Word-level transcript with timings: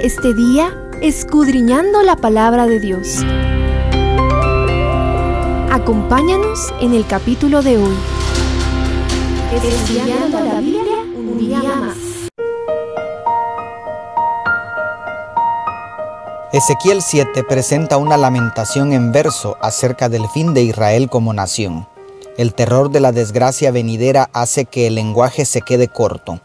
Este 0.00 0.34
día 0.34 0.70
escudriñando 1.00 2.02
la 2.02 2.16
palabra 2.16 2.66
de 2.66 2.78
Dios. 2.78 3.20
Acompáñanos 5.70 6.74
en 6.82 6.92
el 6.92 7.06
capítulo 7.06 7.62
de 7.62 7.78
hoy. 7.78 7.94
Estudiando 9.54 10.40
la 10.40 10.60
Biblia 10.60 10.98
un 11.16 11.38
día 11.38 11.62
más. 11.62 11.96
Ezequiel 16.52 17.00
7 17.00 17.42
presenta 17.44 17.96
una 17.96 18.18
lamentación 18.18 18.92
en 18.92 19.10
verso 19.10 19.56
acerca 19.62 20.10
del 20.10 20.28
fin 20.28 20.52
de 20.52 20.64
Israel 20.64 21.08
como 21.08 21.32
nación. 21.32 21.86
El 22.36 22.52
terror 22.52 22.90
de 22.90 23.00
la 23.00 23.12
desgracia 23.12 23.70
venidera 23.70 24.28
hace 24.34 24.66
que 24.66 24.88
el 24.88 24.96
lenguaje 24.96 25.46
se 25.46 25.62
quede 25.62 25.88
corto. 25.88 26.42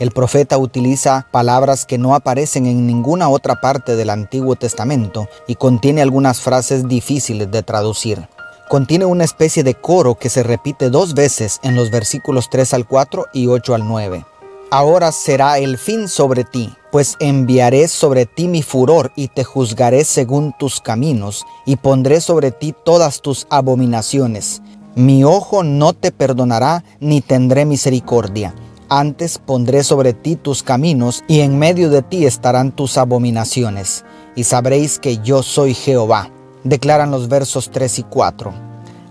El 0.00 0.12
profeta 0.12 0.56
utiliza 0.56 1.26
palabras 1.30 1.84
que 1.84 1.98
no 1.98 2.14
aparecen 2.14 2.64
en 2.64 2.86
ninguna 2.86 3.28
otra 3.28 3.60
parte 3.60 3.96
del 3.96 4.08
Antiguo 4.08 4.56
Testamento 4.56 5.28
y 5.46 5.56
contiene 5.56 6.00
algunas 6.00 6.40
frases 6.40 6.88
difíciles 6.88 7.50
de 7.50 7.62
traducir. 7.62 8.26
Contiene 8.70 9.04
una 9.04 9.24
especie 9.24 9.62
de 9.62 9.74
coro 9.74 10.14
que 10.14 10.30
se 10.30 10.42
repite 10.42 10.88
dos 10.88 11.12
veces 11.12 11.60
en 11.62 11.74
los 11.74 11.90
versículos 11.90 12.48
3 12.48 12.72
al 12.72 12.88
4 12.88 13.26
y 13.34 13.48
8 13.48 13.74
al 13.74 13.86
9. 13.86 14.24
Ahora 14.70 15.12
será 15.12 15.58
el 15.58 15.76
fin 15.76 16.08
sobre 16.08 16.44
ti, 16.44 16.72
pues 16.90 17.16
enviaré 17.20 17.86
sobre 17.86 18.24
ti 18.24 18.48
mi 18.48 18.62
furor 18.62 19.12
y 19.16 19.28
te 19.28 19.44
juzgaré 19.44 20.04
según 20.04 20.54
tus 20.58 20.80
caminos, 20.80 21.44
y 21.66 21.76
pondré 21.76 22.22
sobre 22.22 22.52
ti 22.52 22.74
todas 22.86 23.20
tus 23.20 23.46
abominaciones. 23.50 24.62
Mi 24.94 25.24
ojo 25.24 25.62
no 25.62 25.92
te 25.92 26.10
perdonará 26.10 26.84
ni 27.00 27.20
tendré 27.20 27.66
misericordia 27.66 28.54
antes 28.90 29.38
pondré 29.38 29.82
sobre 29.84 30.12
ti 30.12 30.36
tus 30.36 30.62
caminos, 30.62 31.24
y 31.28 31.40
en 31.40 31.58
medio 31.58 31.88
de 31.88 32.02
ti 32.02 32.26
estarán 32.26 32.72
tus 32.72 32.98
abominaciones, 32.98 34.04
y 34.36 34.44
sabréis 34.44 34.98
que 34.98 35.18
yo 35.18 35.42
soy 35.42 35.72
Jehová. 35.72 36.30
Declaran 36.64 37.10
los 37.10 37.28
versos 37.28 37.70
3 37.70 38.00
y 38.00 38.02
4. 38.02 38.52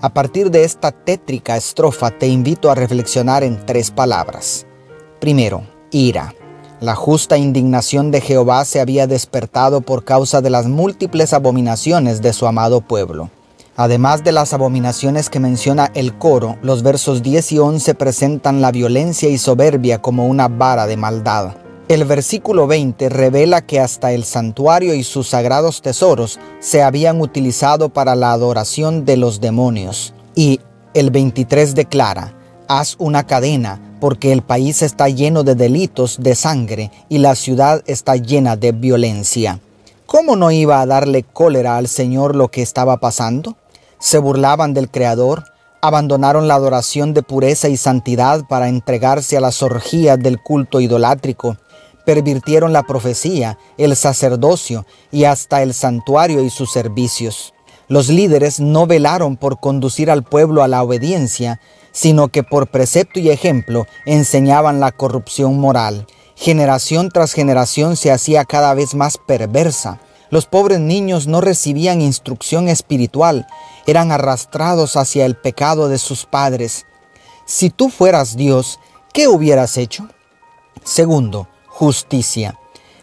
A 0.01 0.09
partir 0.09 0.51
de 0.51 0.63
esta 0.63 0.91
tétrica 0.91 1.57
estrofa 1.57 2.11
te 2.11 2.27
invito 2.27 2.69
a 2.69 2.75
reflexionar 2.75 3.43
en 3.43 3.65
tres 3.65 3.89
palabras. 3.89 4.65
Primero, 5.19 5.63
ira. 5.91 6.35
La 6.79 6.95
justa 6.95 7.37
indignación 7.37 8.09
de 8.11 8.21
Jehová 8.21 8.63
se 8.63 8.79
había 8.79 9.07
despertado 9.07 9.81
por 9.81 10.05
causa 10.05 10.39
de 10.39 10.49
las 10.49 10.67
múltiples 10.67 11.33
abominaciones 11.33 12.21
de 12.21 12.31
su 12.31 12.47
amado 12.47 12.79
pueblo. 12.79 13.29
Además 13.79 14.25
de 14.25 14.33
las 14.33 14.51
abominaciones 14.51 15.29
que 15.29 15.39
menciona 15.39 15.89
el 15.93 16.17
coro, 16.17 16.57
los 16.61 16.83
versos 16.83 17.23
10 17.23 17.53
y 17.53 17.59
11 17.59 17.95
presentan 17.95 18.59
la 18.61 18.73
violencia 18.73 19.29
y 19.29 19.37
soberbia 19.37 20.01
como 20.01 20.27
una 20.27 20.49
vara 20.49 20.85
de 20.85 20.97
maldad. 20.97 21.55
El 21.87 22.03
versículo 22.03 22.67
20 22.67 23.07
revela 23.07 23.61
que 23.61 23.79
hasta 23.79 24.11
el 24.11 24.25
santuario 24.25 24.93
y 24.95 25.03
sus 25.03 25.29
sagrados 25.29 25.81
tesoros 25.81 26.41
se 26.59 26.83
habían 26.83 27.21
utilizado 27.21 27.87
para 27.87 28.15
la 28.15 28.33
adoración 28.33 29.05
de 29.05 29.15
los 29.15 29.39
demonios. 29.39 30.13
Y 30.35 30.59
el 30.93 31.09
23 31.09 31.73
declara, 31.73 32.33
haz 32.67 32.97
una 32.99 33.25
cadena, 33.25 33.95
porque 34.01 34.33
el 34.33 34.41
país 34.41 34.81
está 34.81 35.07
lleno 35.07 35.45
de 35.45 35.55
delitos 35.55 36.17
de 36.19 36.35
sangre 36.35 36.91
y 37.07 37.19
la 37.19 37.33
ciudad 37.33 37.81
está 37.87 38.17
llena 38.17 38.57
de 38.57 38.73
violencia. 38.73 39.61
¿Cómo 40.05 40.35
no 40.35 40.51
iba 40.51 40.81
a 40.81 40.85
darle 40.85 41.23
cólera 41.23 41.77
al 41.77 41.87
Señor 41.87 42.35
lo 42.35 42.49
que 42.49 42.61
estaba 42.61 42.97
pasando? 42.97 43.55
Se 43.99 44.17
burlaban 44.17 44.73
del 44.73 44.89
Creador, 44.89 45.45
abandonaron 45.81 46.47
la 46.47 46.55
adoración 46.55 47.13
de 47.13 47.23
pureza 47.23 47.69
y 47.69 47.77
santidad 47.77 48.45
para 48.47 48.67
entregarse 48.67 49.37
a 49.37 49.41
las 49.41 49.61
orgías 49.61 50.19
del 50.19 50.41
culto 50.41 50.81
idolátrico, 50.81 51.57
pervirtieron 52.05 52.73
la 52.73 52.83
profecía, 52.83 53.57
el 53.77 53.95
sacerdocio 53.95 54.85
y 55.11 55.25
hasta 55.25 55.61
el 55.61 55.73
santuario 55.73 56.43
y 56.43 56.49
sus 56.49 56.71
servicios. 56.71 57.53
Los 57.87 58.09
líderes 58.09 58.59
no 58.59 58.87
velaron 58.87 59.35
por 59.35 59.59
conducir 59.59 60.11
al 60.11 60.23
pueblo 60.23 60.63
a 60.63 60.67
la 60.67 60.83
obediencia, 60.83 61.59
sino 61.91 62.27
que 62.27 62.43
por 62.43 62.67
precepto 62.67 63.19
y 63.19 63.29
ejemplo 63.29 63.87
enseñaban 64.05 64.79
la 64.79 64.91
corrupción 64.91 65.59
moral. 65.59 66.05
Generación 66.35 67.09
tras 67.09 67.33
generación 67.33 67.95
se 67.95 68.11
hacía 68.11 68.45
cada 68.45 68.73
vez 68.73 68.95
más 68.95 69.17
perversa. 69.17 69.99
Los 70.29 70.45
pobres 70.45 70.79
niños 70.79 71.27
no 71.27 71.41
recibían 71.41 72.01
instrucción 72.01 72.67
espiritual, 72.69 73.47
eran 73.87 74.11
arrastrados 74.11 74.95
hacia 74.95 75.25
el 75.25 75.35
pecado 75.35 75.89
de 75.89 75.97
sus 75.97 76.25
padres. 76.25 76.85
Si 77.45 77.69
tú 77.69 77.89
fueras 77.89 78.35
Dios, 78.35 78.79
¿qué 79.13 79.27
hubieras 79.27 79.77
hecho? 79.77 80.07
Segundo, 80.83 81.47
justicia. 81.67 82.59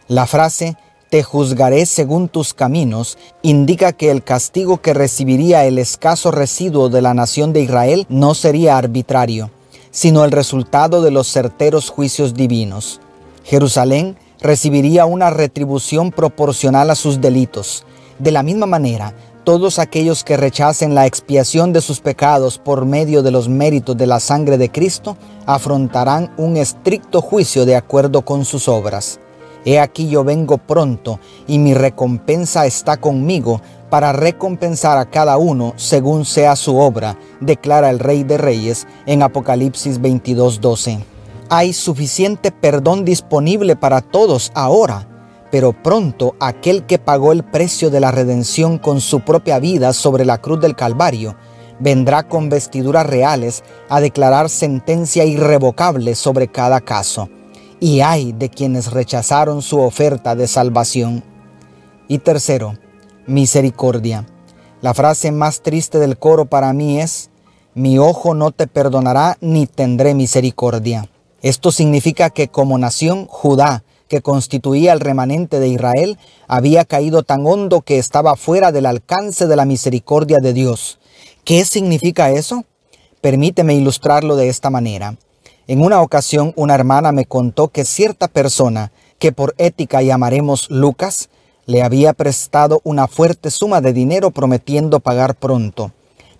La 0.06 0.26
frase 0.26 0.76
te 1.10 1.22
juzgaré 1.22 1.86
según 1.86 2.28
tus 2.28 2.52
caminos 2.52 3.16
indica 3.42 3.92
que 3.92 4.10
el 4.10 4.22
castigo 4.22 4.80
que 4.80 4.94
recibiría 4.94 5.64
el 5.64 5.78
escaso 5.78 6.30
residuo 6.30 6.88
de 6.88 7.02
la 7.02 7.14
nación 7.14 7.52
de 7.52 7.62
Israel 7.62 8.06
no 8.08 8.34
sería 8.34 8.76
arbitrario, 8.76 9.50
sino 9.90 10.24
el 10.24 10.30
resultado 10.30 11.02
de 11.02 11.10
los 11.10 11.32
certeros 11.32 11.90
juicios 11.90 12.34
divinos. 12.34 13.00
Jerusalén 13.44 14.16
recibiría 14.40 15.06
una 15.06 15.30
retribución 15.30 16.10
proporcional 16.10 16.90
a 16.90 16.94
sus 16.94 17.20
delitos. 17.20 17.84
De 18.18 18.32
la 18.32 18.42
misma 18.42 18.66
manera, 18.66 19.14
todos 19.44 19.78
aquellos 19.78 20.24
que 20.24 20.36
rechacen 20.36 20.94
la 20.94 21.06
expiación 21.06 21.72
de 21.72 21.80
sus 21.80 22.00
pecados 22.00 22.58
por 22.58 22.84
medio 22.84 23.22
de 23.22 23.30
los 23.30 23.48
méritos 23.48 23.96
de 23.96 24.06
la 24.06 24.18
sangre 24.18 24.58
de 24.58 24.70
Cristo 24.70 25.16
afrontarán 25.46 26.32
un 26.36 26.56
estricto 26.56 27.22
juicio 27.22 27.64
de 27.64 27.76
acuerdo 27.76 28.22
con 28.22 28.44
sus 28.44 28.68
obras. 28.68 29.20
He 29.64 29.78
aquí 29.78 30.08
yo 30.08 30.24
vengo 30.24 30.58
pronto 30.58 31.20
y 31.46 31.58
mi 31.58 31.74
recompensa 31.74 32.66
está 32.66 32.96
conmigo 32.96 33.60
para 33.90 34.12
recompensar 34.12 34.98
a 34.98 35.10
cada 35.10 35.36
uno 35.38 35.74
según 35.76 36.24
sea 36.24 36.56
su 36.56 36.76
obra, 36.78 37.16
declara 37.40 37.90
el 37.90 37.98
Rey 37.98 38.24
de 38.24 38.38
Reyes 38.38 38.86
en 39.06 39.22
Apocalipsis 39.22 40.00
22:12. 40.00 41.15
Hay 41.48 41.72
suficiente 41.72 42.52
perdón 42.52 43.04
disponible 43.04 43.76
para 43.76 44.00
todos 44.00 44.50
ahora 44.54 45.08
pero 45.50 45.72
pronto 45.72 46.34
aquel 46.40 46.86
que 46.86 46.98
pagó 46.98 47.32
el 47.32 47.44
precio 47.44 47.90
de 47.90 48.00
la 48.00 48.10
redención 48.10 48.78
con 48.78 49.00
su 49.00 49.20
propia 49.20 49.58
vida 49.58 49.92
sobre 49.92 50.24
la 50.24 50.38
cruz 50.38 50.60
del 50.60 50.76
Calvario, 50.76 51.36
vendrá 51.78 52.24
con 52.24 52.48
vestiduras 52.48 53.06
reales 53.06 53.62
a 53.88 54.00
declarar 54.00 54.48
sentencia 54.48 55.24
irrevocable 55.24 56.14
sobre 56.14 56.48
cada 56.48 56.80
caso. 56.80 57.28
Y 57.78 58.00
hay 58.00 58.32
de 58.32 58.48
quienes 58.48 58.90
rechazaron 58.90 59.62
su 59.62 59.78
oferta 59.80 60.34
de 60.34 60.48
salvación. 60.48 61.22
Y 62.08 62.18
tercero, 62.18 62.78
misericordia. 63.26 64.26
La 64.80 64.94
frase 64.94 65.30
más 65.32 65.62
triste 65.62 65.98
del 65.98 66.18
coro 66.18 66.46
para 66.46 66.72
mí 66.72 67.00
es, 67.00 67.30
mi 67.74 67.98
ojo 67.98 68.34
no 68.34 68.50
te 68.50 68.66
perdonará 68.66 69.36
ni 69.40 69.66
tendré 69.66 70.14
misericordia. 70.14 71.08
Esto 71.42 71.72
significa 71.72 72.30
que 72.30 72.48
como 72.48 72.78
nación, 72.78 73.26
Judá 73.28 73.84
que 74.08 74.22
constituía 74.22 74.92
el 74.92 75.00
remanente 75.00 75.60
de 75.60 75.68
Israel 75.68 76.18
había 76.46 76.84
caído 76.84 77.22
tan 77.22 77.46
hondo 77.46 77.80
que 77.80 77.98
estaba 77.98 78.36
fuera 78.36 78.72
del 78.72 78.86
alcance 78.86 79.46
de 79.46 79.56
la 79.56 79.64
misericordia 79.64 80.38
de 80.38 80.52
Dios. 80.52 80.98
¿Qué 81.44 81.64
significa 81.64 82.30
eso? 82.30 82.64
Permíteme 83.20 83.74
ilustrarlo 83.74 84.36
de 84.36 84.48
esta 84.48 84.70
manera. 84.70 85.16
En 85.66 85.82
una 85.82 86.00
ocasión 86.00 86.52
una 86.56 86.74
hermana 86.74 87.10
me 87.12 87.24
contó 87.24 87.68
que 87.68 87.84
cierta 87.84 88.28
persona, 88.28 88.92
que 89.18 89.32
por 89.32 89.54
ética 89.58 90.02
llamaremos 90.02 90.70
Lucas, 90.70 91.28
le 91.66 91.82
había 91.82 92.12
prestado 92.12 92.80
una 92.84 93.08
fuerte 93.08 93.50
suma 93.50 93.80
de 93.80 93.92
dinero 93.92 94.30
prometiendo 94.30 95.00
pagar 95.00 95.34
pronto. 95.34 95.90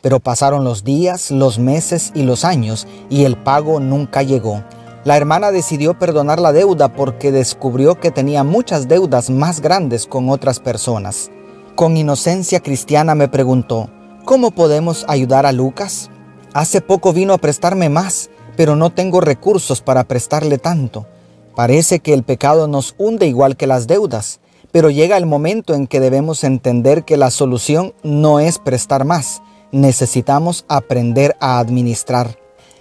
Pero 0.00 0.20
pasaron 0.20 0.62
los 0.62 0.84
días, 0.84 1.32
los 1.32 1.58
meses 1.58 2.12
y 2.14 2.22
los 2.22 2.44
años 2.44 2.86
y 3.10 3.24
el 3.24 3.36
pago 3.36 3.80
nunca 3.80 4.22
llegó. 4.22 4.62
La 5.06 5.16
hermana 5.16 5.52
decidió 5.52 5.96
perdonar 5.96 6.40
la 6.40 6.52
deuda 6.52 6.92
porque 6.92 7.30
descubrió 7.30 7.94
que 7.94 8.10
tenía 8.10 8.42
muchas 8.42 8.88
deudas 8.88 9.30
más 9.30 9.60
grandes 9.60 10.04
con 10.04 10.28
otras 10.30 10.58
personas. 10.58 11.30
Con 11.76 11.96
inocencia 11.96 12.58
cristiana 12.58 13.14
me 13.14 13.28
preguntó, 13.28 13.88
¿cómo 14.24 14.50
podemos 14.50 15.04
ayudar 15.06 15.46
a 15.46 15.52
Lucas? 15.52 16.10
Hace 16.54 16.80
poco 16.80 17.12
vino 17.12 17.34
a 17.34 17.38
prestarme 17.38 17.88
más, 17.88 18.30
pero 18.56 18.74
no 18.74 18.90
tengo 18.90 19.20
recursos 19.20 19.80
para 19.80 20.02
prestarle 20.02 20.58
tanto. 20.58 21.06
Parece 21.54 22.00
que 22.00 22.12
el 22.12 22.24
pecado 22.24 22.66
nos 22.66 22.96
hunde 22.98 23.28
igual 23.28 23.56
que 23.56 23.68
las 23.68 23.86
deudas, 23.86 24.40
pero 24.72 24.90
llega 24.90 25.16
el 25.16 25.26
momento 25.26 25.74
en 25.74 25.86
que 25.86 26.00
debemos 26.00 26.42
entender 26.42 27.04
que 27.04 27.16
la 27.16 27.30
solución 27.30 27.94
no 28.02 28.40
es 28.40 28.58
prestar 28.58 29.04
más, 29.04 29.40
necesitamos 29.70 30.64
aprender 30.66 31.36
a 31.38 31.60
administrar. 31.60 32.36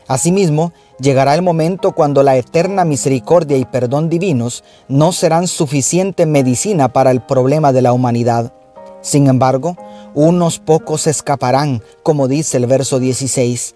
Asimismo, 0.07 0.71
llegará 0.99 1.35
el 1.35 1.41
momento 1.41 1.91
cuando 1.91 2.23
la 2.23 2.37
eterna 2.37 2.85
misericordia 2.85 3.57
y 3.57 3.65
perdón 3.65 4.09
divinos 4.09 4.63
no 4.87 5.11
serán 5.11 5.47
suficiente 5.47 6.25
medicina 6.25 6.89
para 6.89 7.11
el 7.11 7.21
problema 7.21 7.73
de 7.73 7.81
la 7.81 7.93
humanidad. 7.93 8.53
Sin 9.01 9.27
embargo, 9.27 9.77
unos 10.13 10.59
pocos 10.59 11.07
escaparán, 11.07 11.83
como 12.01 12.27
dice 12.27 12.57
el 12.57 12.65
verso 12.65 12.99
16. 12.99 13.75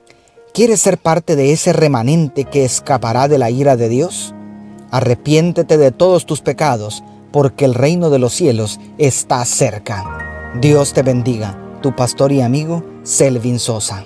¿Quieres 0.54 0.82
ser 0.82 0.98
parte 0.98 1.36
de 1.36 1.52
ese 1.52 1.74
remanente 1.74 2.46
que 2.46 2.66
escapará 2.66 3.28
de 3.28 3.38
la 3.38 3.52
ira 3.52 3.76
de 3.76 3.90
Dios? 3.90 4.34
Arrepiéntete 4.90 5.78
de 5.78 5.92
todos 5.92 6.26
tus 6.26 6.42
pecados, 6.42 7.04
porque 7.32 7.66
el 7.66 7.76
reino 7.76 8.10
de 8.10 8.20
los 8.20 8.34
cielos 8.34 8.80
está 8.98 9.46
cerca. 9.46 10.52
Dios 10.60 10.94
te 10.94 11.04
bendiga, 11.04 11.78
tu 11.82 11.96
pastor 11.96 12.32
y 12.32 12.42
amigo 12.42 12.84
Selvin 13.04 13.60
Sosa. 13.60 13.98